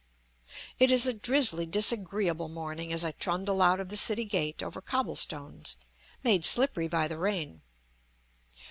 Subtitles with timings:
[0.79, 4.81] It is a drizzly, disagreeable morning as I trundle out of the city gate over
[4.81, 5.75] cobble stones,
[6.23, 7.61] made slippery by the rain.